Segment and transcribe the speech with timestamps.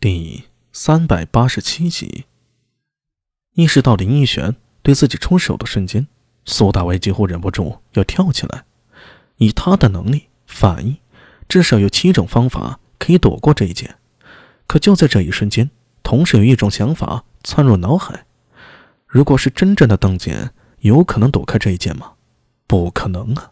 [0.00, 2.26] 第三百八十七集，
[3.54, 6.06] 意识到林奕璇对自己出手的瞬间，
[6.44, 8.62] 苏大为几乎忍不住要跳起来。
[9.38, 10.98] 以他的能力反应，
[11.48, 13.96] 至少有七种方法可以躲过这一剑。
[14.68, 15.68] 可就在这一瞬间，
[16.04, 18.24] 同时有一种想法窜入脑海：
[19.04, 22.12] 如果是真正的邓剑，有可能躲开这一剑吗？
[22.68, 23.50] 不可能啊！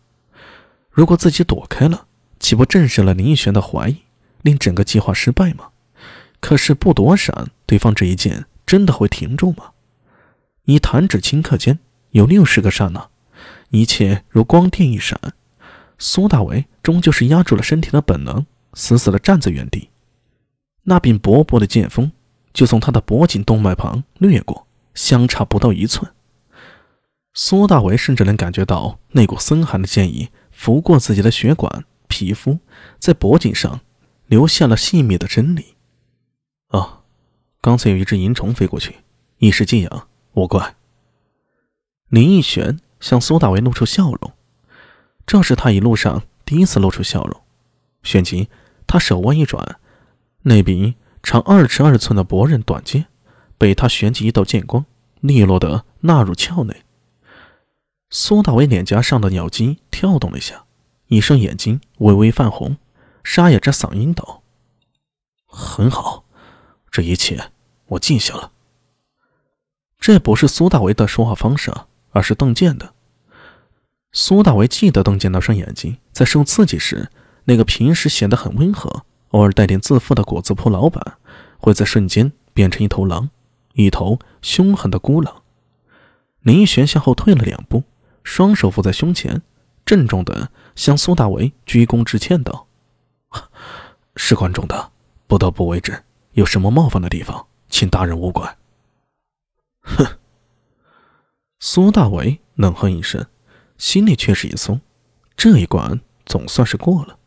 [0.93, 2.07] 如果自己躲开了，
[2.39, 3.97] 岂不证实了林奕璇的怀疑，
[4.43, 5.71] 令整个计划失败吗？
[6.41, 9.71] 可是不躲闪，对方这一剑真的会停住吗？
[10.65, 11.79] 你弹指顷刻间，
[12.11, 13.09] 有六十个刹那，
[13.71, 15.19] 一切如光电一闪。
[15.99, 18.45] 苏大为终究是压住了身体的本能，
[18.75, 19.91] 死死地站在原地。
[20.85, 22.13] 那柄薄薄的剑锋
[22.53, 26.13] 就从他的脖颈动脉旁掠过，相差不到一寸。
[27.33, 32.59] 苏大为甚至能感觉到那股森寒的剑意拂过自己的血管、皮肤，
[32.99, 33.81] 在脖颈上
[34.27, 35.76] 留下了细密的针理。
[36.77, 37.01] 哦，
[37.63, 38.97] 刚才有一只银虫飞过去，
[39.39, 40.77] 一时惊痒，无怪。
[42.09, 44.33] 林奕璇向苏大为露出笑容，
[45.27, 47.41] 这是他一路上第一次露出笑容。
[48.03, 48.51] 旋即，
[48.87, 49.81] 他手腕一转，
[50.43, 53.07] 那柄长二尺二寸的薄刃短剑
[53.57, 54.85] 被他旋起一道剑光，
[55.21, 56.85] 利落的纳入鞘内。
[58.11, 60.67] 苏大为脸颊上的鸟肌跳动了一下，
[61.07, 62.77] 一双眼睛微微泛红，
[63.25, 64.43] 沙哑着嗓音道
[65.49, 66.25] ：“很好。”
[66.97, 67.51] 这一切
[67.89, 68.53] 我记下了。
[70.01, 71.71] 这不是苏大为的说话方式，
[72.13, 72.95] 而是邓健的。
[74.13, 77.11] 苏大为记得邓健那双眼睛，在受刺激时，
[77.45, 81.19] 那个平时显得很温和、偶尔带点自负的果子铺老板，
[81.59, 83.29] 会在瞬间变成一头狼，
[83.75, 85.43] 一头凶狠的孤狼。
[86.41, 87.83] 林璇向后退了两步，
[88.23, 89.43] 双手扶在胸前，
[89.85, 92.67] 郑重的向苏大为鞠躬致歉道
[94.17, 94.91] ：“事关重大，
[95.27, 96.03] 不得不为之。”
[96.37, 98.59] 有什么冒犯的地方，请大人勿怪。
[99.81, 100.19] 哼！
[101.59, 103.25] 苏大为冷哼一声，
[103.79, 104.83] 心里却是一松，
[105.35, 107.19] 这一关总算是过了。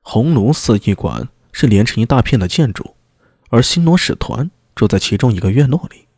[0.00, 2.96] 红炉寺一馆是连成一大片的建筑，
[3.50, 6.08] 而新罗使团住在其中一个院落里。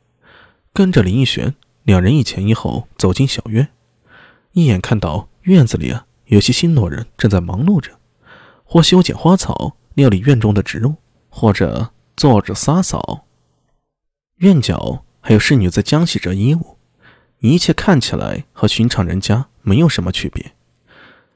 [0.73, 3.71] 跟着林奕璇，两人一前一后走进小院，
[4.53, 7.99] 一眼看到院子里啊，有些新罗人正在忙碌着，
[8.63, 10.95] 或修剪花草，料理院中的植物。
[11.29, 13.27] 或者坐着洒扫，
[14.37, 16.79] 院角还有侍女在浆洗着衣物，
[17.39, 20.53] 一切看起来和寻常人家没有什么区别。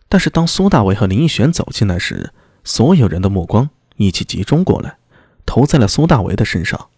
[0.09, 2.33] 但是当苏大伟和林奕璇走进来时，
[2.65, 4.99] 所有人的目光一起集中过来，
[5.47, 6.89] 投在了苏大伟的身上。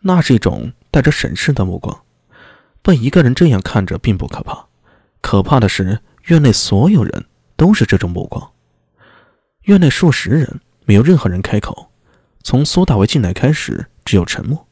[0.00, 2.02] 那是一种带着审视的目光。
[2.82, 4.66] 被一个人这样看着并不可怕，
[5.20, 7.26] 可怕的是院内所有人
[7.56, 8.52] 都是这种目光。
[9.62, 11.90] 院内数十人，没有任何人开口。
[12.46, 14.68] 从苏大为进来开始，只有沉默。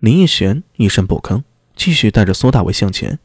[0.00, 1.44] 林奕璇一声不吭，
[1.76, 3.20] 继续带着苏大为向前，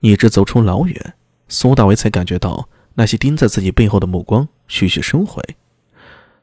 [0.00, 1.14] 一直走出老远，
[1.46, 5.42] 苏大为才感觉到那些盯在自己背后的目光徐徐收回。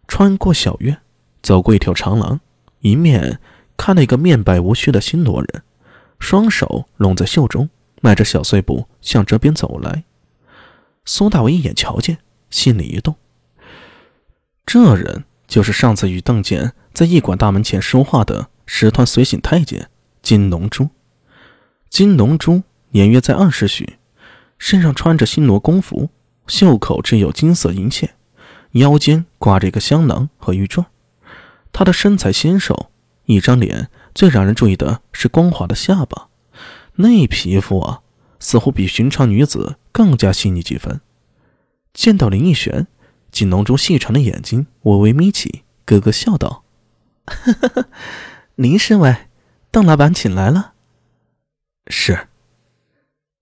[0.08, 1.02] 穿过小院，
[1.42, 2.40] 走过一条长廊，
[2.82, 3.40] 迎面
[3.76, 5.64] 看到一个面白无须的新罗人，
[6.20, 7.68] 双手拢在袖中，
[8.04, 10.04] 迈着小碎步向这边走来。
[11.04, 12.20] 苏大为一眼瞧见，
[12.52, 13.16] 心里一动，
[14.68, 15.24] 这人。
[15.48, 19.90] 就是上次与邓健在驿馆大门前说话的使团随行太监
[20.22, 20.90] 金龙珠。
[21.90, 23.98] 金龙珠年约在二十许，
[24.58, 26.10] 身上穿着新罗宫服，
[26.48, 28.16] 袖口织有金色银线，
[28.72, 30.84] 腰间挂着一个香囊和玉坠。
[31.72, 32.90] 他的身材纤瘦，
[33.26, 36.30] 一张脸最让人注意的是光滑的下巴，
[36.96, 38.02] 那皮肤啊，
[38.40, 41.02] 似乎比寻常女子更加细腻几分。
[41.94, 42.88] 见到林奕璇。
[43.34, 46.64] 金龙珠细长的眼睛微微眯起，咯咯笑道
[48.54, 49.28] ：“林侍卫，
[49.72, 50.74] 邓老板请来了。”
[51.90, 52.28] 是。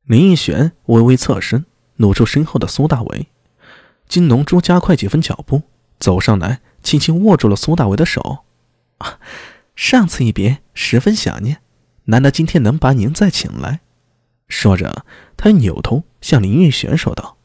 [0.05, 1.65] 林奕璇微微侧身，
[1.97, 3.27] 露出身后的苏大为。
[4.07, 5.63] 金龙珠加快几分脚步，
[5.99, 8.45] 走上来，轻轻握住了苏大为的手。
[9.75, 11.61] 上次一别，十分想念，
[12.05, 13.81] 难得今天能把您再请来。
[14.47, 15.05] 说着，
[15.35, 17.35] 他扭头向林奕璇说道：“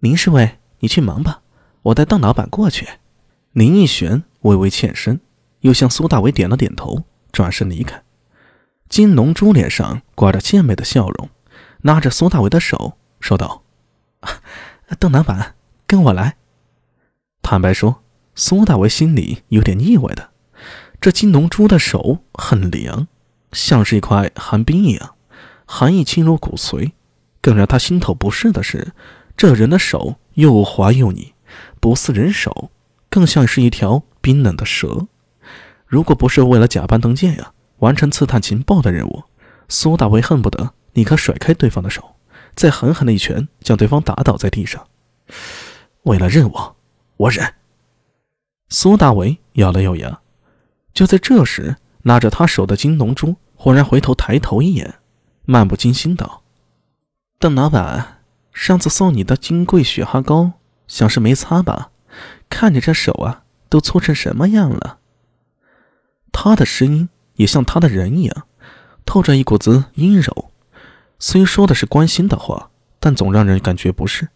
[0.00, 1.40] 林侍卫，你去忙吧。”
[1.84, 2.88] 我带邓老板过去。
[3.52, 5.20] 林奕璇微微欠身，
[5.60, 8.02] 又向苏大伟点了点头，转身离开。
[8.88, 11.28] 金龙珠脸上挂着健美的笑容，
[11.82, 13.62] 拉着苏大伟的手说道
[14.98, 15.54] ：“邓老板，
[15.86, 16.36] 跟我来。”
[17.42, 18.02] 坦白说，
[18.34, 20.30] 苏大为心里有点意外的。
[21.00, 23.06] 这金龙珠的手很凉，
[23.52, 25.14] 像是一块寒冰一样，
[25.66, 26.92] 寒意侵入骨髓。
[27.42, 28.92] 更让他心头不适的是，
[29.36, 31.33] 这人的手又滑又腻。
[31.84, 32.70] 不似人手，
[33.10, 35.06] 更像是一条冰冷的蛇。
[35.86, 39.24] 如果不是为了假扮邓建呀，完成刺探情报的任务，
[39.68, 42.16] 苏大为恨不得立刻甩开对方的手，
[42.54, 44.82] 再狠狠的一拳将对方打倒在地上。
[46.04, 46.54] 为了任务，
[47.18, 47.52] 我忍。
[48.70, 50.20] 苏大为咬了咬牙。
[50.94, 54.94] 就在这时，拿着他手的金龙珠忽然回头抬头一眼，
[55.44, 56.44] 漫不经心道
[57.38, 58.22] ：“邓老板，
[58.54, 60.52] 上次送你的金贵雪花膏，
[60.86, 61.90] 想是没擦吧？
[62.48, 64.98] 看你这手啊，都搓成什么样了？”
[66.32, 68.46] 他的声音也像他的人一样，
[69.04, 70.50] 透着一股子阴柔。
[71.18, 74.28] 虽说的是关心的话，但总让人感觉不是。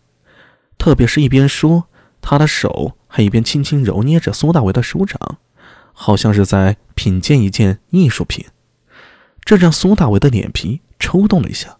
[0.79, 1.89] 特别是一边说，
[2.21, 5.39] 他的手还一边轻轻揉捏着苏大为的手掌。
[6.01, 8.47] 好像是在品鉴一件艺术品，
[9.45, 11.79] 这让苏大为的脸皮抽动了一下，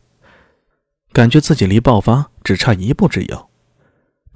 [1.13, 3.48] 感觉自己离爆发只差一步之遥。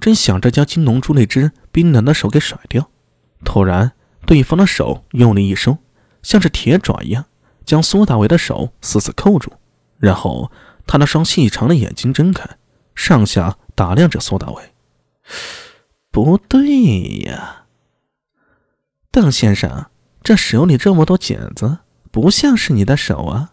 [0.03, 2.89] 正想着将金龙珠那只冰冷的手给甩掉，
[3.45, 3.93] 突然
[4.25, 5.77] 对方的手用力一收，
[6.21, 7.23] 像是铁爪一样
[7.63, 9.53] 将苏大伟的手死死扣住，
[9.97, 10.51] 然后
[10.85, 12.57] 他那双细长的眼睛睁开，
[12.93, 14.73] 上下打量着苏大伟。
[16.11, 17.67] 不对呀。
[19.09, 19.85] 邓先生，
[20.21, 21.77] 这手里这么多茧子，
[22.11, 23.52] 不像是你的手啊！